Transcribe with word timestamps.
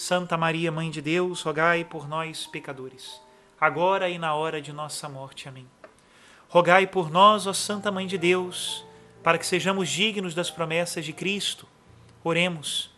Santa 0.00 0.34
Maria, 0.34 0.72
Mãe 0.72 0.90
de 0.90 1.02
Deus, 1.02 1.42
rogai 1.42 1.84
por 1.84 2.08
nós, 2.08 2.46
pecadores, 2.46 3.20
agora 3.60 4.08
e 4.08 4.16
na 4.16 4.34
hora 4.34 4.58
de 4.58 4.72
nossa 4.72 5.10
morte. 5.10 5.46
Amém. 5.46 5.68
Rogai 6.48 6.86
por 6.86 7.10
nós, 7.10 7.46
ó 7.46 7.52
Santa 7.52 7.92
Mãe 7.92 8.06
de 8.06 8.16
Deus, 8.16 8.82
para 9.22 9.36
que 9.36 9.44
sejamos 9.44 9.90
dignos 9.90 10.34
das 10.34 10.50
promessas 10.50 11.04
de 11.04 11.12
Cristo. 11.12 11.68
Oremos. 12.24 12.90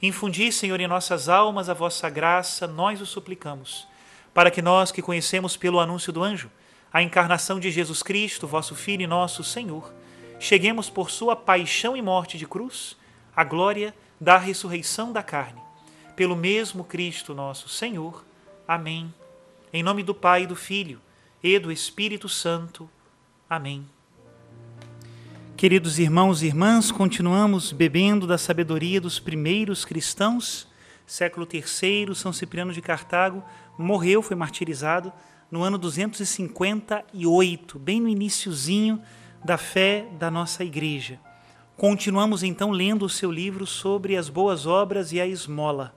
Infundi, 0.00 0.52
Senhor, 0.52 0.78
em 0.78 0.86
nossas 0.86 1.28
almas 1.28 1.68
a 1.68 1.74
vossa 1.74 2.08
graça, 2.08 2.68
nós 2.68 3.00
o 3.00 3.06
suplicamos, 3.06 3.88
para 4.32 4.48
que 4.48 4.62
nós 4.62 4.92
que 4.92 5.02
conhecemos 5.02 5.56
pelo 5.56 5.80
anúncio 5.80 6.12
do 6.12 6.22
anjo 6.22 6.48
a 6.92 7.02
encarnação 7.02 7.58
de 7.58 7.68
Jesus 7.68 8.00
Cristo, 8.00 8.46
vosso 8.46 8.76
Filho 8.76 9.02
e 9.02 9.08
nosso 9.08 9.42
Senhor, 9.42 9.92
cheguemos 10.38 10.88
por 10.88 11.10
sua 11.10 11.34
paixão 11.34 11.96
e 11.96 12.00
morte 12.00 12.38
de 12.38 12.46
cruz 12.46 12.96
à 13.34 13.42
glória 13.42 13.92
da 14.20 14.38
ressurreição 14.38 15.12
da 15.12 15.24
carne 15.24 15.66
pelo 16.18 16.34
mesmo 16.34 16.82
Cristo 16.82 17.32
nosso 17.32 17.68
Senhor. 17.68 18.24
Amém. 18.66 19.14
Em 19.72 19.84
nome 19.84 20.02
do 20.02 20.12
Pai, 20.12 20.48
do 20.48 20.56
Filho 20.56 21.00
e 21.40 21.56
do 21.60 21.70
Espírito 21.70 22.28
Santo. 22.28 22.90
Amém. 23.48 23.86
Queridos 25.56 26.00
irmãos 26.00 26.42
e 26.42 26.46
irmãs, 26.46 26.90
continuamos 26.90 27.70
bebendo 27.70 28.26
da 28.26 28.36
sabedoria 28.36 29.00
dos 29.00 29.20
primeiros 29.20 29.84
cristãos. 29.84 30.66
Século 31.06 31.46
III, 31.48 32.12
São 32.16 32.32
Cipriano 32.32 32.72
de 32.72 32.82
Cartago 32.82 33.44
morreu, 33.78 34.20
foi 34.20 34.34
martirizado 34.34 35.12
no 35.48 35.62
ano 35.62 35.78
258, 35.78 37.78
bem 37.78 38.00
no 38.00 38.08
iníciozinho 38.08 39.00
da 39.44 39.56
fé 39.56 40.08
da 40.18 40.32
nossa 40.32 40.64
igreja. 40.64 41.20
Continuamos 41.76 42.42
então 42.42 42.72
lendo 42.72 43.04
o 43.04 43.08
seu 43.08 43.30
livro 43.30 43.68
sobre 43.68 44.16
as 44.16 44.28
boas 44.28 44.66
obras 44.66 45.12
e 45.12 45.20
a 45.20 45.26
esmola 45.28 45.96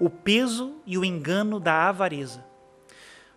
o 0.00 0.08
peso 0.08 0.76
e 0.86 0.96
o 0.96 1.04
engano 1.04 1.58
da 1.58 1.88
avareza. 1.88 2.44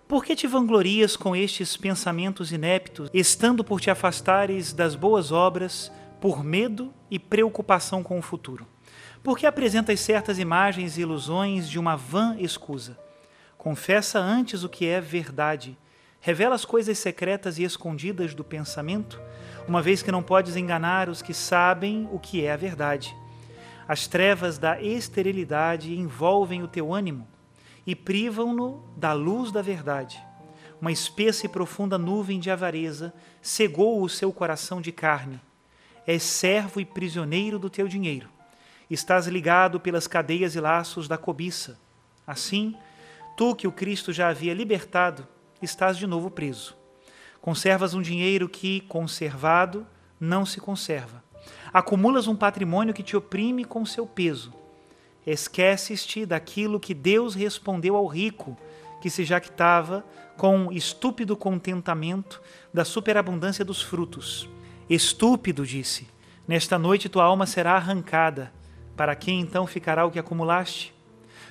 Por 0.08 0.26
que 0.26 0.36
te 0.36 0.46
vanglorias 0.46 1.16
com 1.16 1.36
estes 1.36 1.78
pensamentos 1.78 2.52
ineptos, 2.52 3.10
estando 3.14 3.64
por 3.64 3.80
te 3.80 3.90
afastares 3.90 4.74
das 4.74 4.94
boas 4.94 5.32
obras, 5.32 5.92
por 6.20 6.44
medo 6.44 6.94
e 7.10 7.18
preocupação 7.18 8.04
com 8.04 8.20
o 8.20 8.22
futuro? 8.22 8.68
Por 9.24 9.38
que 9.38 9.46
apresentas 9.46 10.00
certas 10.00 10.38
imagens 10.38 10.98
e 10.98 11.02
ilusões 11.02 11.70
de 11.70 11.80
uma 11.80 11.96
vã 11.96 12.36
escusa? 12.38 13.00
Confessa 13.58 14.20
antes 14.20 14.64
o 14.64 14.70
que 14.70 14.86
é 14.86 15.00
verdade. 15.00 15.78
Revela 16.20 16.56
as 16.56 16.66
coisas 16.66 16.98
secretas 16.98 17.58
e 17.58 17.64
escondidas 17.64 18.34
do 18.34 18.44
pensamento, 18.44 19.22
uma 19.68 19.82
vez 19.82 20.04
que 20.04 20.12
não 20.12 20.22
podes 20.22 20.56
enganar 20.56 21.08
os 21.08 21.22
que 21.22 21.34
sabem 21.34 22.08
o 22.12 22.20
que 22.20 22.44
é 22.44 22.52
a 22.52 22.58
verdade. 22.58 23.16
As 23.92 24.08
trevas 24.08 24.58
da 24.58 24.82
esterilidade 24.82 25.94
envolvem 25.94 26.64
o 26.64 26.68
teu 26.70 26.94
ânimo 26.94 27.28
e 27.86 27.94
privam-no 27.94 28.82
da 28.96 29.12
luz 29.12 29.52
da 29.52 29.62
verdade. 29.62 30.18
Uma 30.80 30.94
espessa 30.94 31.46
e 31.46 31.50
profunda 31.50 31.98
nuvem 31.98 32.40
de 32.40 32.50
avareza 32.50 33.14
cegou 33.42 34.02
o 34.02 34.08
seu 34.08 34.32
coração 34.32 34.80
de 34.80 34.94
carne. 34.94 35.42
És 36.08 36.24
servo 36.24 36.80
e 36.80 36.86
prisioneiro 36.86 37.60
do 37.60 37.70
teu 37.70 37.86
dinheiro. 37.86 38.30
Estás 38.90 39.28
ligado 39.28 39.78
pelas 39.78 40.08
cadeias 40.08 40.56
e 40.56 40.62
laços 40.62 41.10
da 41.10 41.18
cobiça. 41.18 41.78
Assim, 42.26 42.78
tu 43.36 43.54
que 43.54 43.68
o 43.68 43.74
Cristo 43.74 44.14
já 44.14 44.30
havia 44.30 44.54
libertado, 44.54 45.28
estás 45.62 45.98
de 45.98 46.08
novo 46.08 46.32
preso. 46.32 46.78
Conservas 47.42 47.94
um 47.94 48.02
dinheiro 48.02 48.48
que, 48.48 48.80
conservado, 48.88 49.86
não 50.18 50.46
se 50.46 50.62
conserva 50.62 51.22
Acumulas 51.74 52.28
um 52.28 52.36
patrimônio 52.36 52.94
que 52.94 53.04
te 53.04 53.16
oprime 53.16 53.64
com 53.66 53.86
seu 53.86 54.06
peso. 54.06 54.54
Esqueces-te 55.26 56.26
daquilo 56.26 56.80
que 56.80 56.94
Deus 56.94 57.36
respondeu 57.36 57.96
ao 57.96 58.08
rico, 58.08 58.58
que 59.02 59.10
se 59.10 59.24
jactava 59.24 60.06
com 60.38 60.72
estúpido 60.72 61.38
contentamento 61.38 62.42
da 62.74 62.84
superabundância 62.84 63.64
dos 63.64 63.82
frutos. 63.82 64.50
Estúpido, 64.90 65.66
disse, 65.66 66.08
nesta 66.48 66.78
noite 66.78 67.10
tua 67.10 67.24
alma 67.24 67.46
será 67.46 67.74
arrancada. 67.74 68.52
Para 68.96 69.16
quem 69.16 69.40
então 69.40 69.66
ficará 69.66 70.06
o 70.06 70.12
que 70.12 70.20
acumulaste? 70.20 70.94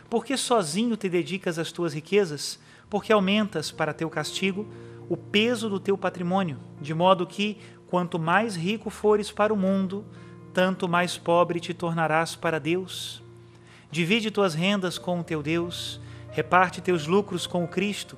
Por 0.08 0.24
que 0.24 0.36
sozinho 0.36 0.96
te 0.96 1.08
dedicas 1.08 1.58
às 1.58 1.70
tuas 1.70 1.94
riquezas? 1.94 2.58
Porque 2.88 3.12
aumentas 3.12 3.70
para 3.70 3.94
teu 3.94 4.10
castigo 4.10 4.66
o 5.08 5.16
peso 5.16 5.68
do 5.68 5.80
teu 5.80 5.98
patrimônio, 5.98 6.58
de 6.80 6.94
modo 6.94 7.26
que 7.26 7.58
Quanto 7.90 8.20
mais 8.20 8.54
rico 8.54 8.88
fores 8.88 9.32
para 9.32 9.52
o 9.52 9.56
mundo, 9.56 10.06
tanto 10.54 10.88
mais 10.88 11.18
pobre 11.18 11.58
te 11.58 11.74
tornarás 11.74 12.36
para 12.36 12.60
Deus. 12.60 13.20
Divide 13.90 14.30
tuas 14.30 14.54
rendas 14.54 14.96
com 14.96 15.18
o 15.18 15.24
teu 15.24 15.42
Deus, 15.42 16.00
reparte 16.30 16.80
teus 16.80 17.08
lucros 17.08 17.48
com 17.48 17.64
o 17.64 17.68
Cristo, 17.68 18.16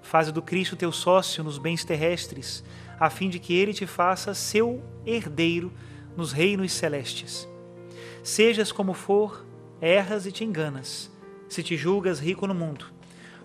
faz 0.00 0.32
do 0.32 0.40
Cristo 0.40 0.74
teu 0.74 0.90
sócio 0.90 1.44
nos 1.44 1.58
bens 1.58 1.84
terrestres, 1.84 2.64
a 2.98 3.10
fim 3.10 3.28
de 3.28 3.38
que 3.38 3.52
ele 3.52 3.74
te 3.74 3.86
faça 3.86 4.32
seu 4.32 4.82
herdeiro 5.04 5.70
nos 6.16 6.32
reinos 6.32 6.72
celestes. 6.72 7.46
Sejas 8.22 8.72
como 8.72 8.94
for, 8.94 9.44
erras 9.82 10.24
e 10.24 10.32
te 10.32 10.44
enganas, 10.44 11.10
se 11.46 11.62
te 11.62 11.76
julgas 11.76 12.20
rico 12.20 12.46
no 12.46 12.54
mundo. 12.54 12.86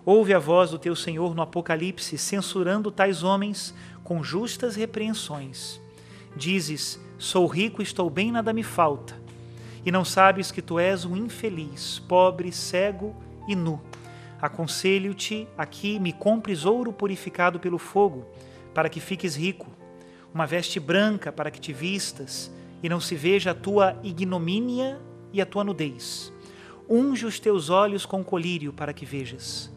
Ouve 0.06 0.32
a 0.32 0.38
voz 0.38 0.70
do 0.70 0.78
teu 0.78 0.94
Senhor 0.94 1.34
no 1.34 1.42
Apocalipse, 1.42 2.16
censurando 2.16 2.92
tais 2.92 3.24
homens 3.24 3.74
com 4.04 4.22
justas 4.22 4.76
repreensões. 4.76 5.80
Dizes: 6.36 7.00
Sou 7.18 7.44
rico, 7.48 7.82
estou 7.82 8.08
bem, 8.08 8.30
nada 8.30 8.52
me 8.52 8.62
falta. 8.62 9.20
E 9.84 9.90
não 9.90 10.04
sabes 10.04 10.52
que 10.52 10.62
tu 10.62 10.78
és 10.78 11.04
um 11.04 11.16
infeliz, 11.16 11.98
pobre, 11.98 12.52
cego 12.52 13.16
e 13.48 13.56
nu. 13.56 13.80
Aconselho-te 14.40 15.48
aqui, 15.58 15.98
me 15.98 16.12
compres 16.12 16.64
ouro 16.64 16.92
purificado 16.92 17.58
pelo 17.58 17.76
fogo, 17.76 18.26
para 18.72 18.88
que 18.88 19.00
fiques 19.00 19.34
rico, 19.34 19.66
uma 20.32 20.46
veste 20.46 20.78
branca 20.78 21.32
para 21.32 21.50
que 21.50 21.60
te 21.60 21.72
vistas, 21.72 22.48
e 22.80 22.88
não 22.88 23.00
se 23.00 23.16
veja 23.16 23.50
a 23.50 23.54
tua 23.54 23.98
ignomínia 24.04 25.00
e 25.32 25.40
a 25.40 25.46
tua 25.46 25.64
nudez. 25.64 26.32
Unge 26.88 27.26
os 27.26 27.40
teus 27.40 27.70
olhos 27.70 28.06
com 28.06 28.22
colírio 28.22 28.72
para 28.72 28.92
que 28.92 29.04
vejas. 29.04 29.74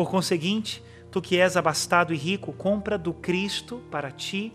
Por 0.00 0.10
conseguinte, 0.10 0.82
Tu 1.10 1.20
que 1.20 1.38
és 1.38 1.58
abastado 1.58 2.14
e 2.14 2.16
rico, 2.16 2.54
compra 2.54 2.96
do 2.96 3.12
Cristo 3.12 3.82
para 3.90 4.10
ti 4.10 4.50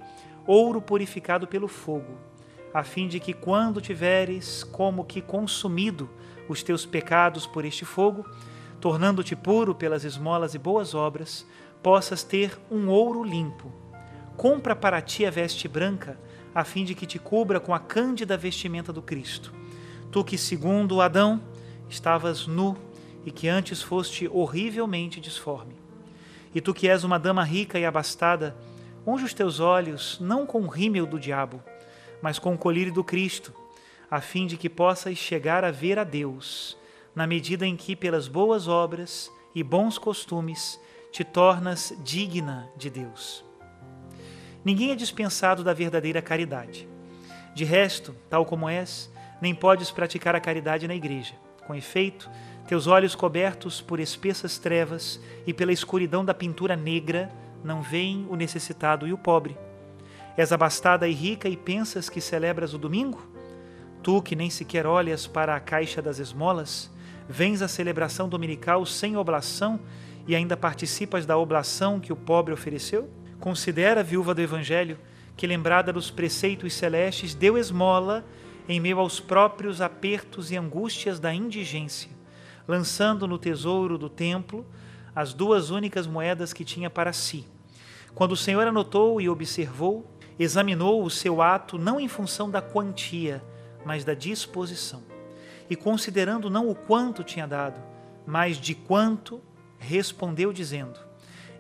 ouro 0.48 0.82
purificado 0.82 1.46
pelo 1.46 1.68
fogo, 1.68 2.18
a 2.74 2.84
fim 2.84 3.08
de 3.08 3.20
que, 3.20 3.32
quando 3.32 3.80
tiveres 3.80 4.64
como 4.64 5.06
que 5.06 5.22
consumido 5.22 6.10
os 6.50 6.64
teus 6.64 6.84
pecados 6.84 7.46
por 7.46 7.64
este 7.64 7.86
fogo, 7.86 8.26
tornando-te 8.82 9.36
puro 9.36 9.76
pelas 9.76 10.04
esmolas 10.04 10.56
e 10.56 10.58
boas 10.58 10.96
obras, 10.96 11.46
possas 11.84 12.24
ter 12.24 12.60
um 12.72 12.90
ouro 12.90 13.24
limpo. 13.24 13.72
Compra 14.36 14.76
para 14.76 15.00
ti 15.00 15.28
a 15.28 15.30
veste 15.30 15.68
branca, 15.68 16.20
a 16.56 16.64
fim 16.64 16.84
de 16.84 16.96
que 16.96 17.06
te 17.06 17.20
cubra 17.20 17.60
com 17.60 17.72
a 17.72 17.78
cândida 17.78 18.36
vestimenta 18.36 18.92
do 18.92 19.04
Cristo. 19.04 19.54
Tu 20.12 20.24
que, 20.24 20.40
segundo 20.40 21.02
Adão, 21.02 21.40
estavas 21.88 22.48
nu 22.48 22.76
e 23.26 23.32
que 23.32 23.48
antes 23.48 23.82
foste 23.82 24.28
horrivelmente 24.28 25.20
disforme 25.20 25.86
e 26.56 26.62
tu 26.62 26.74
que 26.74 26.88
és 26.88 27.04
uma 27.04 27.20
dama 27.20 27.44
rica 27.44 27.78
e 27.78 27.86
abastada, 27.86 28.56
unge 29.06 29.26
os 29.26 29.34
teus 29.34 29.60
olhos 29.60 30.18
não 30.22 30.46
com 30.46 30.62
o 30.62 30.70
rímel 30.70 31.06
do 31.06 31.20
diabo, 31.20 31.62
mas 32.22 32.40
com 32.40 32.54
o 32.54 32.58
colírio 32.58 32.94
do 32.94 33.04
Cristo, 33.04 33.54
a 34.10 34.22
fim 34.22 34.48
de 34.48 34.56
que 34.56 34.70
possas 34.70 35.18
chegar 35.18 35.66
a 35.66 35.70
ver 35.70 36.00
a 36.00 36.06
Deus. 36.06 36.78
na 37.14 37.26
medida 37.26 37.66
em 37.66 37.78
que, 37.78 37.96
pelas 37.96 38.28
boas 38.28 38.68
obras 38.68 39.32
e 39.54 39.64
bons 39.64 39.98
costumes, 39.98 40.78
te 41.14 41.24
tornas 41.24 41.94
digna 42.04 42.70
de 42.76 42.90
Deus. 42.90 43.42
Ninguém 44.66 44.92
é 44.92 44.96
dispensado 44.96 45.64
da 45.64 45.72
verdadeira 45.72 46.22
caridade. 46.22 46.90
De 47.54 47.64
resto, 47.64 48.14
tal 48.30 48.46
como 48.46 48.68
és, 48.68 49.10
nem 49.42 49.56
podes 49.56 49.92
praticar 49.92 50.36
a 50.36 50.42
caridade 50.42 50.90
na 50.90 50.94
igreja. 50.94 51.36
Com 51.66 51.74
efeito, 51.74 52.30
teus 52.68 52.88
olhos 52.88 53.14
cobertos 53.14 53.80
por 53.80 54.00
espessas 54.00 54.58
trevas 54.58 55.20
e 55.46 55.54
pela 55.54 55.72
escuridão 55.72 56.26
da 56.26 56.34
pintura 56.34 56.76
negra 56.76 57.32
não 57.64 57.82
veem 57.82 58.26
o 58.30 58.36
necessitado 58.36 59.08
e 59.08 59.14
o 59.14 59.18
pobre. 59.18 59.58
És 60.38 60.52
abastada 60.52 61.08
e 61.08 61.14
rica 61.14 61.48
e 61.48 61.56
pensas 61.56 62.10
que 62.10 62.20
celebras 62.20 62.74
o 62.74 62.78
domingo? 62.78 63.22
Tu 64.04 64.22
que 64.22 64.36
nem 64.36 64.50
sequer 64.50 64.86
olhas 64.86 65.26
para 65.26 65.56
a 65.56 65.60
caixa 65.60 66.02
das 66.02 66.20
esmolas, 66.20 66.92
vens 67.28 67.62
à 67.62 67.68
celebração 67.68 68.30
dominical 68.30 68.86
sem 68.86 69.18
oblação 69.18 69.80
e 70.28 70.36
ainda 70.36 70.58
participas 70.58 71.26
da 71.26 71.38
oblação 71.38 72.00
que 72.00 72.14
o 72.14 72.16
pobre 72.16 72.54
ofereceu? 72.54 73.10
Considera, 73.40 74.04
viúva 74.04 74.34
do 74.34 74.42
Evangelho, 74.42 74.98
que, 75.38 75.48
lembrada 75.48 75.92
dos 75.92 76.10
preceitos 76.10 76.74
celestes, 76.74 77.34
deu 77.34 77.58
esmola 77.58 78.26
em 78.68 78.80
meio 78.80 79.00
aos 79.00 79.20
próprios 79.20 79.82
apertos 79.82 80.52
e 80.52 80.58
angústias 80.58 81.20
da 81.20 81.34
indigência, 81.34 82.10
lançando 82.68 83.28
no 83.28 83.38
tesouro 83.38 83.98
do 83.98 84.10
templo 84.10 84.66
as 85.16 85.34
duas 85.34 85.70
únicas 85.70 86.06
moedas 86.06 86.52
que 86.52 86.66
tinha 86.66 86.90
para 86.90 87.14
si. 87.14 87.46
Quando 88.14 88.34
o 88.34 88.38
Senhor 88.38 88.68
anotou 88.68 89.20
e 89.22 89.30
observou, 89.30 90.06
examinou 90.38 91.04
o 91.04 91.10
seu 91.10 91.42
ato 91.42 91.78
não 91.78 92.00
em 92.00 92.08
função 92.08 92.50
da 92.50 92.62
quantia, 92.62 93.44
mas 93.86 94.04
da 94.04 94.14
disposição. 94.14 95.04
E 95.70 95.76
considerando 95.76 96.50
não 96.50 96.70
o 96.70 96.76
quanto 96.76 97.24
tinha 97.24 97.48
dado, 97.48 97.80
mas 98.26 98.58
de 98.58 98.76
quanto, 98.76 99.42
respondeu 99.78 100.52
dizendo: 100.52 101.00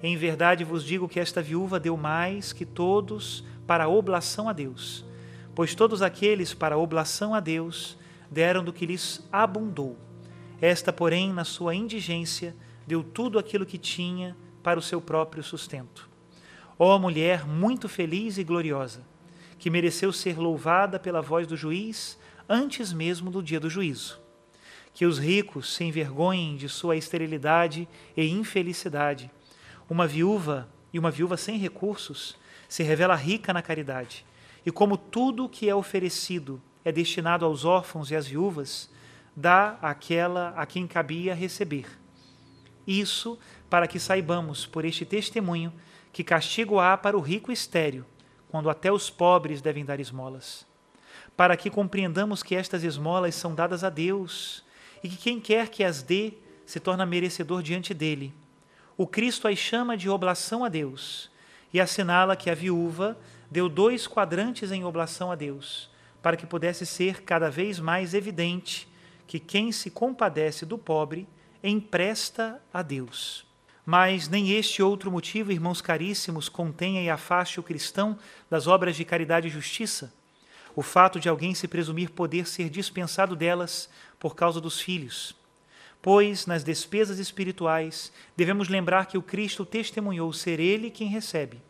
Em 0.02 0.18
verdade 0.18 0.64
vos 0.64 0.84
digo 0.84 1.08
que 1.08 1.20
esta 1.20 1.42
viúva 1.42 1.80
deu 1.80 1.96
mais 1.96 2.52
que 2.52 2.66
todos 2.66 3.44
para 3.66 3.86
a 3.86 3.90
oblação 3.90 4.50
a 4.50 4.54
Deus, 4.54 5.06
pois 5.54 5.74
todos 5.74 6.02
aqueles 6.02 6.54
para 6.54 6.76
a 6.76 6.78
oblação 6.78 7.34
a 7.34 7.40
Deus 7.40 7.98
deram 8.30 8.64
do 8.64 8.74
que 8.74 8.86
lhes 8.86 9.28
abundou. 9.32 9.98
Esta, 10.62 10.94
porém, 10.94 11.34
na 11.34 11.44
sua 11.44 11.76
indigência, 11.76 12.56
deu 12.88 13.04
tudo 13.04 13.38
aquilo 13.38 13.66
que 13.66 13.78
tinha 13.78 14.36
para 14.64 14.80
o 14.80 14.82
seu 14.82 15.02
próprio 15.02 15.44
sustento. 15.44 16.10
Ó 16.78 16.98
mulher 16.98 17.48
muito 17.48 17.88
feliz 17.88 18.38
e 18.38 18.44
gloriosa, 18.44 19.02
que 19.58 19.70
mereceu 19.70 20.12
ser 20.12 20.38
louvada 20.38 21.00
pela 21.00 21.22
voz 21.22 21.48
do 21.48 21.56
juiz 21.56 22.18
antes 22.48 22.92
mesmo 22.92 23.32
do 23.32 23.42
dia 23.42 23.60
do 23.60 23.70
juízo. 23.70 24.20
Que 24.94 25.06
os 25.06 25.18
ricos 25.18 25.74
se 25.74 25.84
envergonhem 25.84 26.56
de 26.56 26.70
sua 26.70 26.96
esterilidade 26.96 27.88
e 28.16 28.26
infelicidade. 28.28 29.30
Uma 29.90 30.08
viúva 30.08 30.70
e 30.94 31.00
uma 31.00 31.12
viúva 31.12 31.38
sem 31.38 31.58
recursos 31.58 32.38
se 32.68 32.82
revela 32.82 33.16
rica 33.16 33.54
na 33.54 33.62
caridade. 33.62 34.26
E 34.66 34.72
como 34.72 34.98
tudo 34.98 35.50
que 35.50 35.70
é 35.70 35.76
oferecido 35.76 36.62
é 36.84 36.92
destinado 36.92 37.46
aos 37.46 37.66
órfãos 37.66 38.10
e 38.10 38.16
às 38.16 38.28
viúvas, 38.28 38.90
dá 39.36 39.78
àquela 39.82 40.54
a 40.56 40.66
quem 40.66 40.88
cabia 40.88 41.36
receber. 41.36 41.88
Isso 42.88 43.38
para 43.70 43.88
que 43.88 44.00
saibamos, 44.00 44.66
por 44.66 44.86
este 44.86 45.06
testemunho, 45.06 45.74
que 46.14 46.24
castigo 46.24 46.80
há 46.80 46.96
para 46.96 47.18
o 47.18 47.22
rico 47.22 47.52
estéreo, 47.52 48.06
quando 48.50 48.70
até 48.70 48.92
os 48.92 49.10
pobres 49.10 49.62
devem 49.62 49.84
dar 49.84 50.00
esmolas. 50.00 50.66
Para 51.36 51.58
que 51.58 51.70
compreendamos 51.70 52.42
que 52.42 52.56
estas 52.56 52.84
esmolas 52.84 53.36
são 53.36 53.54
dadas 53.54 53.84
a 53.84 53.90
Deus 53.90 54.64
e 55.04 55.10
que 55.10 55.18
quem 55.18 55.40
quer 55.40 55.68
que 55.68 55.84
as 55.84 56.02
dê 56.02 56.34
se 56.66 56.80
torna 56.80 57.06
merecedor 57.06 57.62
diante 57.62 57.94
dele. 57.94 58.34
O 58.96 59.06
Cristo 59.06 59.48
as 59.48 59.60
chama 59.60 59.98
de 59.98 60.10
oblação 60.10 60.64
a 60.64 60.70
Deus 60.70 61.30
e 61.74 61.82
assinala 61.82 62.38
que 62.38 62.50
a 62.50 62.56
viúva 62.56 63.18
deu 63.52 63.68
dois 63.68 64.08
quadrantes 64.08 64.72
em 64.72 64.86
oblação 64.86 65.32
a 65.32 65.36
Deus, 65.36 65.90
para 66.22 66.38
que 66.38 66.46
pudesse 66.46 66.86
ser 66.86 67.24
cada 67.24 67.50
vez 67.50 67.80
mais 67.80 68.14
evidente 68.14 68.88
que 69.28 69.40
quem 69.40 69.72
se 69.72 69.90
compadece 69.90 70.66
do 70.66 70.78
pobre 70.78 71.28
empresta 71.64 72.62
a 72.74 72.82
Deus. 72.82 73.46
Mas 73.86 74.28
nem 74.28 74.52
este 74.52 74.82
outro 74.82 75.12
motivo, 75.12 75.52
irmãos 75.52 75.82
caríssimos, 75.82 76.50
contenha 76.50 77.02
e 77.02 77.10
afaste 77.10 77.60
o 77.60 77.64
cristão 77.64 78.18
das 78.50 78.66
obras 78.66 78.96
de 78.96 79.06
caridade 79.06 79.48
e 79.48 79.52
justiça. 79.52 80.14
O 80.76 80.82
fato 80.82 81.20
de 81.20 81.30
alguém 81.30 81.54
se 81.54 81.68
presumir 81.68 82.10
poder 82.10 82.48
ser 82.48 82.70
dispensado 82.70 83.36
delas 83.36 83.90
por 84.20 84.36
causa 84.36 84.60
dos 84.60 84.82
filhos. 84.82 85.36
Pois, 86.02 86.46
nas 86.46 86.64
despesas 86.64 87.20
espirituais, 87.20 88.12
devemos 88.36 88.70
lembrar 88.70 89.06
que 89.06 89.18
o 89.18 89.24
Cristo 89.24 89.66
testemunhou 89.66 90.32
ser 90.34 90.60
Ele 90.60 90.92
quem 90.92 91.08
recebe. 91.08 91.62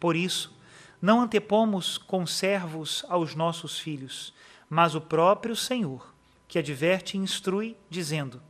Por 0.00 0.16
isso, 0.16 0.54
não 1.00 1.20
antepomos 1.20 1.96
conservos 1.96 3.04
aos 3.08 3.34
nossos 3.34 3.78
filhos, 3.78 4.34
mas 4.68 4.94
o 4.94 5.00
próprio 5.00 5.54
Senhor, 5.54 6.12
que 6.48 6.58
adverte 6.58 7.16
e 7.16 7.20
instrui, 7.20 7.76
dizendo: 7.88 8.42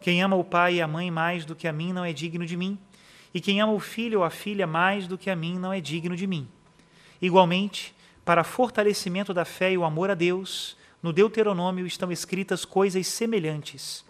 Quem 0.00 0.20
ama 0.20 0.36
o 0.36 0.44
pai 0.44 0.74
e 0.74 0.82
a 0.82 0.88
mãe 0.88 1.10
mais 1.10 1.44
do 1.44 1.54
que 1.54 1.68
a 1.68 1.72
mim 1.72 1.92
não 1.92 2.04
é 2.04 2.12
digno 2.12 2.44
de 2.44 2.56
mim, 2.56 2.76
e 3.32 3.40
quem 3.40 3.60
ama 3.60 3.72
o 3.72 3.80
filho 3.80 4.18
ou 4.18 4.24
a 4.24 4.30
filha 4.30 4.66
mais 4.66 5.06
do 5.06 5.16
que 5.16 5.30
a 5.30 5.36
mim 5.36 5.58
não 5.58 5.72
é 5.72 5.80
digno 5.80 6.16
de 6.16 6.26
mim. 6.26 6.48
Igualmente, 7.22 7.94
para 8.24 8.42
fortalecimento 8.42 9.32
da 9.32 9.44
fé 9.44 9.72
e 9.72 9.78
o 9.78 9.84
amor 9.84 10.10
a 10.10 10.14
Deus, 10.14 10.76
no 11.02 11.12
Deuteronômio 11.12 11.86
estão 11.86 12.10
escritas 12.10 12.64
coisas 12.64 13.06
semelhantes. 13.06 14.04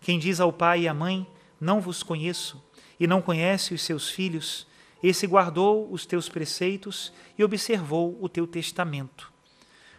Quem 0.00 0.18
diz 0.18 0.38
ao 0.38 0.52
pai 0.52 0.82
e 0.82 0.88
à 0.88 0.94
mãe: 0.94 1.26
Não 1.60 1.80
vos 1.80 2.02
conheço, 2.02 2.62
e 3.00 3.06
não 3.06 3.20
conhece 3.20 3.74
os 3.74 3.82
seus 3.82 4.08
filhos, 4.08 4.66
esse 5.02 5.26
guardou 5.26 5.90
os 5.92 6.04
teus 6.06 6.28
preceitos 6.28 7.12
e 7.36 7.44
observou 7.44 8.18
o 8.20 8.28
teu 8.28 8.46
testamento. 8.46 9.32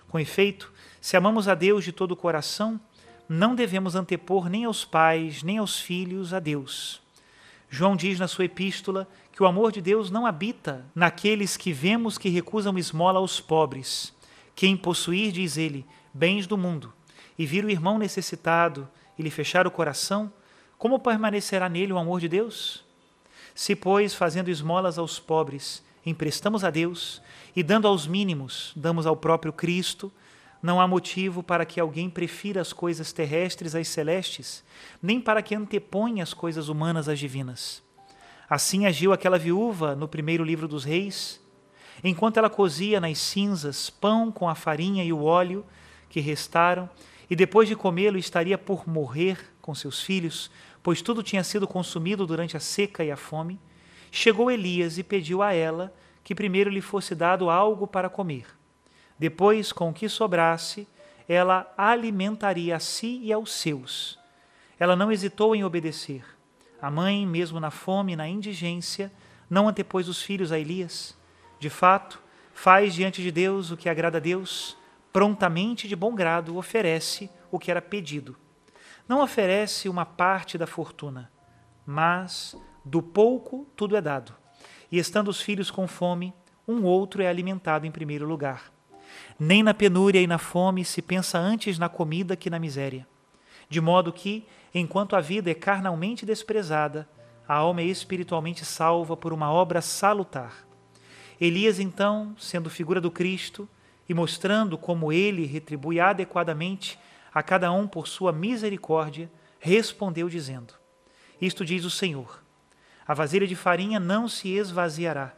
Com 0.09 0.19
efeito, 0.19 0.73
se 0.99 1.15
amamos 1.15 1.47
a 1.47 1.53
Deus 1.53 1.83
de 1.83 1.91
todo 1.91 2.11
o 2.11 2.15
coração, 2.15 2.81
não 3.29 3.53
devemos 3.53 3.95
antepor 3.95 4.49
nem 4.49 4.65
aos 4.65 4.83
pais, 4.83 5.43
nem 5.43 5.59
aos 5.59 5.79
filhos 5.79 6.33
a 6.33 6.39
Deus. 6.39 6.99
João 7.69 7.95
diz 7.95 8.17
na 8.17 8.27
sua 8.27 8.45
epístola 8.45 9.07
que 9.31 9.43
o 9.43 9.45
amor 9.45 9.71
de 9.71 9.81
Deus 9.81 10.09
não 10.09 10.25
habita 10.25 10.83
naqueles 10.95 11.55
que 11.55 11.71
vemos 11.71 12.17
que 12.17 12.27
recusam 12.27 12.75
esmola 12.75 13.19
aos 13.19 13.39
pobres. 13.39 14.11
Quem 14.55 14.75
possuir, 14.75 15.31
diz 15.31 15.57
ele, 15.57 15.85
bens 16.11 16.47
do 16.47 16.57
mundo, 16.57 16.91
e 17.37 17.45
vir 17.45 17.63
o 17.63 17.69
irmão 17.69 17.99
necessitado 17.99 18.89
e 19.15 19.21
lhe 19.21 19.29
fechar 19.29 19.67
o 19.67 19.71
coração, 19.71 20.33
como 20.75 20.97
permanecerá 20.97 21.69
nele 21.69 21.93
o 21.93 21.99
amor 21.99 22.19
de 22.19 22.27
Deus? 22.27 22.83
Se, 23.53 23.75
pois, 23.75 24.15
fazendo 24.15 24.49
esmolas 24.49 24.97
aos 24.97 25.19
pobres, 25.19 25.83
emprestamos 26.05 26.63
a 26.63 26.69
Deus 26.69 27.21
e 27.55 27.63
dando 27.63 27.87
aos 27.87 28.07
mínimos, 28.07 28.71
damos 28.75 29.05
ao 29.05 29.15
próprio 29.15 29.51
Cristo, 29.51 30.11
não 30.61 30.81
há 30.81 30.87
motivo 30.87 31.41
para 31.41 31.65
que 31.65 31.79
alguém 31.79 32.09
prefira 32.09 32.61
as 32.61 32.73
coisas 32.73 33.13
terrestres 33.13 33.75
às 33.75 33.87
celestes, 33.87 34.63
nem 35.01 35.21
para 35.21 35.41
que 35.41 35.55
anteponha 35.55 36.21
as 36.21 36.33
coisas 36.33 36.67
humanas 36.67 37.07
às 37.07 37.17
divinas. 37.17 37.81
Assim 38.49 38.85
agiu 38.85 39.13
aquela 39.13 39.37
viúva 39.37 39.95
no 39.95 40.07
primeiro 40.07 40.43
livro 40.43 40.67
dos 40.67 40.83
reis, 40.83 41.39
enquanto 42.03 42.37
ela 42.37 42.49
cozia 42.49 42.99
nas 42.99 43.17
cinzas 43.19 43.89
pão 43.89 44.31
com 44.31 44.49
a 44.49 44.55
farinha 44.55 45.03
e 45.03 45.13
o 45.13 45.23
óleo 45.23 45.65
que 46.09 46.19
restaram, 46.19 46.89
e 47.29 47.35
depois 47.35 47.69
de 47.69 47.75
comê-lo 47.75 48.17
estaria 48.17 48.57
por 48.57 48.89
morrer 48.89 49.53
com 49.61 49.75
seus 49.75 50.01
filhos, 50.01 50.49
pois 50.81 51.01
tudo 51.01 51.21
tinha 51.21 51.43
sido 51.43 51.67
consumido 51.67 52.25
durante 52.25 52.57
a 52.57 52.59
seca 52.59 53.03
e 53.03 53.11
a 53.11 53.17
fome, 53.17 53.59
chegou 54.11 54.51
Elias 54.51 54.97
e 54.97 55.03
pediu 55.03 55.41
a 55.41 55.53
ela 55.53 55.93
que 56.23 56.35
primeiro 56.35 56.69
lhe 56.69 56.81
fosse 56.81 57.15
dado 57.15 57.49
algo 57.49 57.87
para 57.87 58.09
comer. 58.09 58.45
Depois, 59.17 59.71
com 59.71 59.89
o 59.89 59.93
que 59.93 60.07
sobrasse, 60.07 60.87
ela 61.27 61.71
alimentaria 61.77 62.75
a 62.75 62.79
si 62.79 63.19
e 63.23 63.33
aos 63.33 63.51
seus. 63.51 64.17
Ela 64.79 64.95
não 64.95 65.11
hesitou 65.11 65.55
em 65.55 65.63
obedecer. 65.63 66.23
A 66.81 66.89
mãe, 66.89 67.25
mesmo 67.25 67.59
na 67.59 67.69
fome 67.69 68.13
e 68.13 68.15
na 68.15 68.27
indigência, 68.27 69.11
não 69.49 69.67
antepôs 69.67 70.07
os 70.07 70.21
filhos 70.21 70.51
a 70.51 70.59
Elias. 70.59 71.17
De 71.59 71.69
fato, 71.69 72.21
faz 72.53 72.93
diante 72.93 73.21
de 73.21 73.31
Deus 73.31 73.71
o 73.71 73.77
que 73.77 73.89
agrada 73.89 74.17
a 74.17 74.21
Deus, 74.21 74.77
prontamente 75.11 75.87
de 75.87 75.95
bom 75.95 76.15
grado 76.15 76.57
oferece 76.57 77.29
o 77.51 77.59
que 77.59 77.71
era 77.71 77.81
pedido. 77.81 78.37
Não 79.07 79.21
oferece 79.21 79.89
uma 79.89 80.05
parte 80.05 80.57
da 80.57 80.67
fortuna, 80.67 81.31
mas 81.85 82.55
do 82.83 83.01
pouco 83.01 83.67
tudo 83.75 83.95
é 83.95 84.01
dado. 84.01 84.33
E 84.91 84.97
estando 84.97 85.27
os 85.27 85.41
filhos 85.41 85.69
com 85.69 85.87
fome, 85.87 86.33
um 86.67 86.83
outro 86.83 87.21
é 87.21 87.27
alimentado 87.27 87.85
em 87.85 87.91
primeiro 87.91 88.27
lugar. 88.27 88.71
Nem 89.39 89.63
na 89.63 89.73
penúria 89.73 90.21
e 90.21 90.27
na 90.27 90.37
fome 90.37 90.85
se 90.85 91.01
pensa 91.01 91.37
antes 91.37 91.79
na 91.79 91.89
comida 91.89 92.35
que 92.35 92.49
na 92.49 92.59
miséria. 92.59 93.07
De 93.67 93.79
modo 93.79 94.13
que, 94.13 94.45
enquanto 94.73 95.15
a 95.15 95.21
vida 95.21 95.49
é 95.49 95.53
carnalmente 95.53 96.25
desprezada, 96.25 97.07
a 97.47 97.55
alma 97.55 97.81
é 97.81 97.85
espiritualmente 97.85 98.65
salva 98.65 99.17
por 99.17 99.33
uma 99.33 99.51
obra 99.51 99.81
salutar. 99.81 100.67
Elias, 101.41 101.79
então, 101.79 102.35
sendo 102.37 102.69
figura 102.69 102.99
do 102.99 103.09
Cristo, 103.09 103.67
e 104.07 104.13
mostrando 104.13 104.77
como 104.77 105.13
ele 105.13 105.45
retribui 105.45 105.99
adequadamente 105.99 106.99
a 107.31 107.43
cada 107.43 107.71
um 107.71 107.87
por 107.87 108.07
sua 108.07 108.31
misericórdia, 108.31 109.31
respondeu 109.59 110.27
dizendo: 110.27 110.73
Isto 111.39 111.63
diz 111.63 111.85
o 111.85 111.91
Senhor: 111.91 112.43
A 113.09 113.15
vasilha 113.15 113.47
de 113.47 113.55
farinha 113.55 113.99
não 113.99 114.27
se 114.27 114.49
esvaziará, 114.49 115.33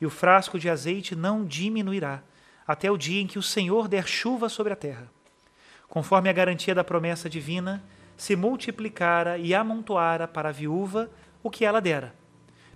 e 0.00 0.06
o 0.06 0.10
frasco 0.10 0.60
de 0.60 0.70
azeite 0.70 1.16
não 1.16 1.44
diminuirá, 1.44 2.22
até 2.64 2.88
o 2.88 2.96
dia 2.96 3.20
em 3.20 3.26
que 3.26 3.36
o 3.36 3.42
Senhor 3.42 3.88
der 3.88 4.06
chuva 4.06 4.48
sobre 4.48 4.72
a 4.72 4.76
terra. 4.76 5.10
Conforme 5.88 6.28
a 6.28 6.32
garantia 6.32 6.72
da 6.72 6.84
promessa 6.84 7.28
divina, 7.28 7.82
se 8.16 8.36
multiplicara 8.36 9.38
e 9.38 9.56
amontoara 9.56 10.28
para 10.28 10.50
a 10.50 10.52
viúva 10.52 11.10
o 11.42 11.50
que 11.50 11.64
ela 11.64 11.80
dera. 11.80 12.14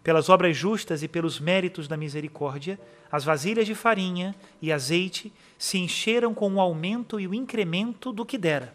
Pelas 0.03 0.29
obras 0.29 0.57
justas 0.57 1.05
e 1.05 1.07
pelos 1.07 1.39
méritos 1.39 1.87
da 1.87 1.97
misericórdia, 1.97 2.77
as 3.13 3.23
vasilhas 3.23 3.67
de 3.69 3.77
farinha 3.77 4.35
e 4.61 4.73
azeite 4.73 5.33
se 5.57 5.79
encheram 5.79 6.35
com 6.35 6.53
o 6.53 6.61
aumento 6.61 7.21
e 7.21 7.29
o 7.29 7.35
incremento 7.35 8.13
do 8.13 8.27
que 8.27 8.37
dera. 8.37 8.75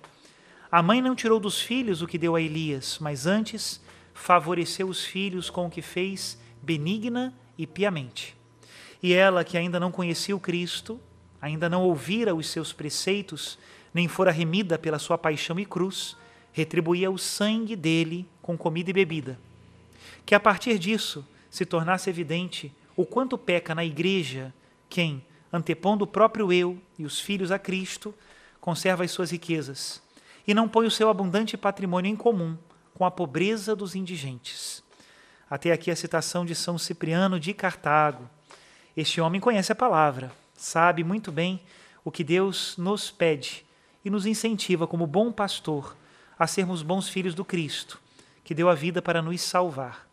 A 0.71 0.81
mãe 0.81 1.01
não 1.01 1.15
tirou 1.15 1.37
dos 1.37 1.59
filhos 1.59 2.01
o 2.01 2.07
que 2.07 2.17
deu 2.17 2.33
a 2.33 2.41
Elias, 2.41 2.97
mas 3.01 3.25
antes 3.25 3.83
favoreceu 4.15 4.87
os 4.87 5.03
filhos 5.03 5.49
com 5.49 5.67
o 5.67 5.69
que 5.69 5.81
fez 5.81 6.39
benigna 6.63 7.31
e 7.55 7.67
piamente. 7.67 8.35
E 9.03 9.13
ela, 9.13 9.43
que 9.43 9.57
ainda 9.57 9.79
não 9.79 9.91
conhecia 9.91 10.35
o 10.35 10.39
Cristo, 10.39 10.99
ainda 11.39 11.69
não 11.69 11.83
ouvira 11.83 12.33
os 12.33 12.49
seus 12.49 12.73
preceitos, 12.73 13.59
nem 13.93 14.07
fora 14.07 14.31
remida 14.31 14.79
pela 14.79 14.97
sua 14.97 15.17
paixão 15.17 15.59
e 15.59 15.65
cruz, 15.65 16.17
retribuía 16.53 17.11
o 17.11 17.17
sangue 17.19 17.75
dele 17.75 18.27
com 18.41 18.57
comida 18.57 18.89
e 18.89 18.93
bebida. 18.93 19.37
Que 20.25 20.33
a 20.33 20.39
partir 20.39 20.79
disso 20.79 21.27
se 21.51 21.65
tornasse 21.65 22.09
evidente 22.09 22.73
o 22.95 23.05
quanto 23.05 23.37
peca 23.37 23.75
na 23.75 23.85
igreja 23.85 24.53
quem, 24.89 25.23
antepondo 25.51 26.05
o 26.05 26.07
próprio 26.07 26.51
eu 26.51 26.79
e 26.97 27.05
os 27.05 27.19
filhos 27.19 27.51
a 27.51 27.59
Cristo, 27.59 28.15
conserva 28.61 29.03
as 29.03 29.11
suas 29.11 29.29
riquezas 29.29 30.01
e 30.47 30.53
não 30.53 30.69
põe 30.69 30.87
o 30.87 30.91
seu 30.91 31.09
abundante 31.09 31.57
patrimônio 31.57 32.09
em 32.09 32.15
comum 32.15 32.57
com 32.95 33.05
a 33.05 33.11
pobreza 33.11 33.75
dos 33.75 33.93
indigentes. 33.93 34.81
Até 35.49 35.71
aqui 35.71 35.91
a 35.91 35.95
citação 35.95 36.43
de 36.45 36.55
São 36.55 36.77
Cipriano 36.77 37.39
de 37.39 37.53
Cartago. 37.53 38.27
Este 38.97 39.21
homem 39.21 39.39
conhece 39.39 39.71
a 39.71 39.75
palavra, 39.75 40.31
sabe 40.55 41.03
muito 41.03 41.31
bem 41.31 41.61
o 42.03 42.09
que 42.09 42.23
Deus 42.23 42.75
nos 42.77 43.11
pede 43.11 43.65
e 44.03 44.09
nos 44.09 44.25
incentiva 44.25 44.87
como 44.87 45.05
bom 45.05 45.31
pastor 45.31 45.95
a 46.39 46.47
sermos 46.47 46.81
bons 46.81 47.09
filhos 47.09 47.35
do 47.35 47.43
Cristo, 47.43 47.99
que 48.43 48.55
deu 48.55 48.69
a 48.69 48.73
vida 48.73 49.01
para 49.01 49.21
nos 49.21 49.41
salvar. 49.41 50.07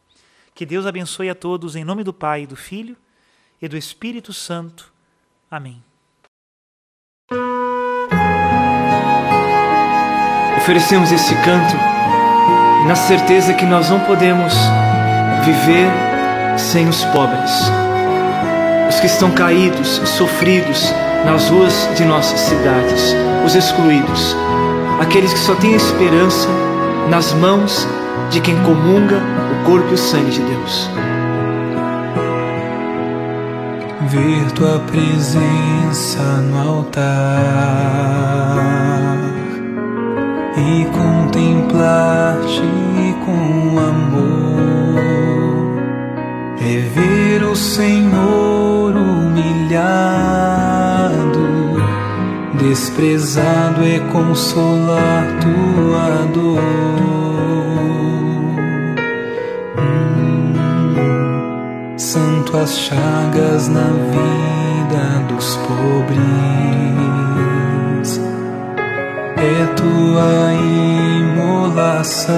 Que 0.54 0.66
Deus 0.66 0.84
abençoe 0.84 1.30
a 1.30 1.34
todos 1.34 1.76
em 1.76 1.84
nome 1.84 2.02
do 2.02 2.12
Pai, 2.12 2.46
do 2.46 2.56
Filho 2.56 2.96
e 3.60 3.68
do 3.68 3.76
Espírito 3.76 4.32
Santo. 4.32 4.92
Amém. 5.50 5.82
Oferecemos 10.56 11.10
esse 11.10 11.34
canto 11.42 11.91
na 12.86 12.94
certeza 12.94 13.54
que 13.54 13.64
nós 13.66 13.90
não 13.90 14.00
podemos 14.00 14.54
viver 15.44 15.90
sem 16.56 16.88
os 16.88 17.04
pobres, 17.06 17.70
os 18.88 19.00
que 19.00 19.06
estão 19.06 19.30
caídos, 19.30 20.00
sofridos 20.04 20.92
nas 21.24 21.48
ruas 21.48 21.88
de 21.96 22.04
nossas 22.04 22.40
cidades, 22.40 23.14
os 23.44 23.54
excluídos 23.54 24.36
aqueles 25.02 25.32
que 25.32 25.38
só 25.40 25.54
têm 25.56 25.74
esperança 25.74 26.48
nas 27.10 27.32
mãos 27.34 27.86
de 28.30 28.40
quem 28.40 28.56
comunga 28.62 29.20
o 29.52 29.64
corpo 29.64 29.90
e 29.90 29.94
o 29.94 29.98
sangue 29.98 30.30
de 30.30 30.40
Deus. 30.40 30.90
Ver 34.08 34.52
tua 34.52 34.78
presença 34.90 36.22
no 36.50 36.78
altar 36.78 37.02
e 40.56 40.84
contemplar-te 40.86 42.11
desprezado 52.72 53.84
é 53.84 53.98
consolar 54.10 55.26
tua 55.42 56.26
dor. 56.32 56.58
Hum, 60.16 60.54
santo 61.98 62.56
as 62.56 62.78
chagas 62.78 63.68
na 63.68 63.90
vida 64.14 65.20
dos 65.28 65.56
pobres, 65.56 66.20
é 69.36 69.66
tua 69.76 70.54
imolação, 71.34 72.32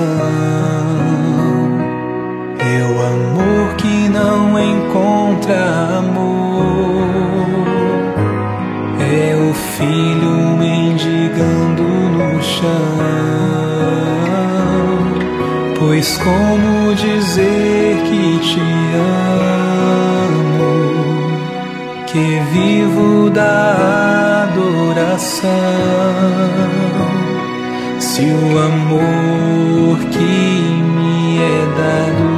é 2.59 2.83
o 2.83 2.95
amor 3.07 3.77
que 3.77 4.09
não 4.09 4.59
encontra 4.59 5.99
amor 5.99 6.34
chão. 12.65 12.95
Pois 15.79 16.17
como 16.19 16.95
dizer 16.95 17.97
que 18.05 18.39
te 18.39 18.61
amo, 20.27 20.45
que 22.07 22.41
vivo 22.53 23.31
da 23.31 24.49
adoração, 24.51 25.51
se 27.99 28.23
o 28.23 28.59
amor 28.59 29.99
que 30.11 30.35
me 30.97 31.39
é 31.39 31.67
dado 31.81 32.31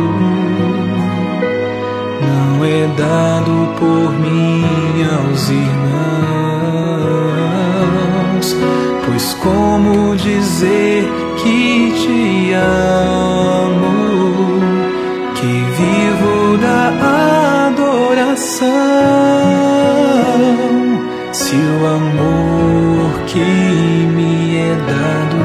não 2.28 2.64
é 2.64 2.86
dado 2.96 3.54
por 3.78 4.12
mim 4.18 4.64
aos 5.04 5.42
irmãos. 5.50 6.06
Pois 9.16 9.32
como 9.36 10.14
dizer 10.14 11.08
que 11.42 11.90
te 12.02 12.52
amo, 12.52 13.96
que 15.34 15.52
vivo 15.78 16.58
da 16.58 17.68
adoração, 17.68 18.68
se 21.32 21.56
o 21.56 21.86
amor 21.96 23.08
que 23.26 23.40
me 23.40 24.58
é 24.58 24.74
dado 24.86 25.35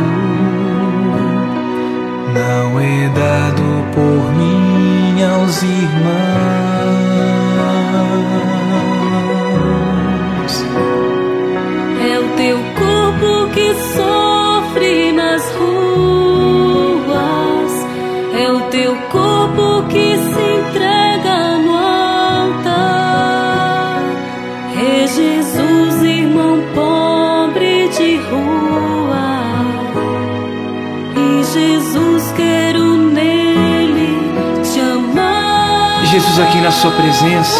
Jesus, 36.31 36.39
aqui 36.39 36.61
na 36.61 36.71
Sua 36.71 36.91
presença, 36.91 37.59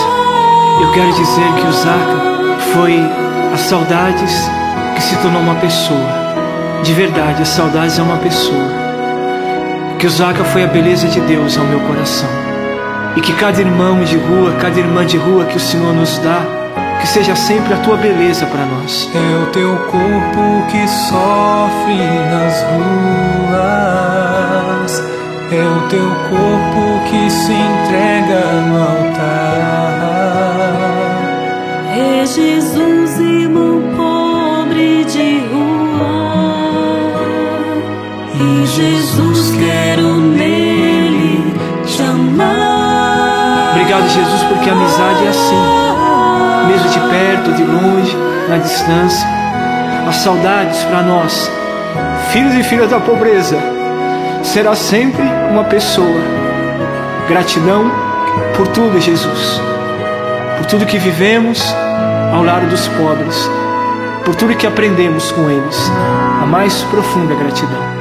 eu 0.82 0.92
quero 0.94 1.12
dizer 1.14 1.54
que 1.56 1.68
o 1.68 1.72
Zaca 1.74 2.22
foi 2.74 3.00
as 3.54 3.60
saudades 3.62 4.50
que 4.96 5.02
se 5.02 5.18
tornou 5.18 5.42
uma 5.42 5.56
pessoa. 5.56 6.08
De 6.82 6.94
verdade, 6.94 7.42
as 7.42 7.50
saudades 7.50 8.00
é 8.00 8.02
uma 8.02 8.18
pessoa. 8.18 8.70
Que 10.00 10.08
o 10.08 10.10
Zaca 10.10 10.44
foi 10.46 10.64
a 10.64 10.68
beleza 10.68 11.08
de 11.08 11.20
Deus 11.22 11.58
ao 11.58 11.66
meu 11.66 11.82
coração. 11.82 12.30
E 13.16 13.22
que 13.22 13.34
cada 13.34 13.60
irmão 13.60 14.04
de 14.04 14.18
rua, 14.18 14.54
cada 14.62 14.80
irmã 14.80 15.06
de 15.06 15.18
rua 15.18 15.46
que 15.46 15.58
o 15.58 15.60
Senhor 15.60 15.94
nos 15.94 16.18
dá, 16.20 16.42
que 17.02 17.08
seja 17.08 17.36
sempre 17.36 17.74
a 17.74 17.78
tua 17.78 17.98
beleza 17.98 18.46
para 18.46 18.66
nós. 18.66 19.10
É 19.14 19.44
o 19.44 19.48
teu 19.48 19.76
corpo 19.76 20.66
que 20.70 20.88
sofre 20.88 21.98
nas 22.30 22.64
ruas, 23.52 25.04
é 25.56 25.68
o 25.68 25.82
teu 25.90 26.08
corpo 26.30 27.02
que 27.10 27.30
se 27.30 27.52
entrega 27.52 28.62
no 28.68 28.82
altar. 28.82 29.22
É 31.94 32.26
Jesus, 32.26 33.20
irmão 33.20 33.84
pobre 33.98 35.04
de 35.04 35.40
rua. 35.52 37.12
E 38.40 38.66
Jesus, 38.66 39.52
quero 39.58 40.22
nele 40.22 41.54
te 41.86 42.02
amar. 42.02 43.72
Obrigado, 43.72 44.08
Jesus, 44.08 44.44
porque 44.44 44.70
a 44.70 44.74
amizade 44.74 45.26
é 45.26 45.30
assim. 45.30 45.64
Mesmo 46.68 46.90
de 46.90 47.00
perto, 47.10 47.52
de 47.54 47.64
longe, 47.64 48.18
na 48.48 48.58
distância. 48.58 49.28
As 50.08 50.16
saudades 50.16 50.82
para 50.86 51.02
nós, 51.04 51.52
filhos 52.32 52.54
e 52.56 52.64
filhas 52.64 52.90
da 52.90 53.00
pobreza, 53.02 53.81
será 54.44 54.76
sempre 54.76 55.24
uma 55.50 55.64
pessoa. 55.66 56.22
Gratidão 57.28 57.92
por 58.56 58.68
tudo, 58.68 59.00
Jesus. 59.00 59.62
Por 60.58 60.66
tudo 60.66 60.86
que 60.86 60.98
vivemos 60.98 61.64
ao 62.34 62.44
lado 62.44 62.68
dos 62.70 62.88
pobres. 62.90 63.50
Por 64.26 64.36
tudo 64.36 64.56
que 64.56 64.68
aprendemos 64.68 65.32
com 65.32 65.50
eles. 65.50 65.92
A 66.42 66.46
mais 66.46 66.82
profunda 66.84 67.36
gratidão. 67.36 68.01